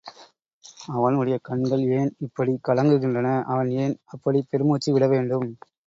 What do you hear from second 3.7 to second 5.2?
ஏன் அப்படிப் பெருமூச்சு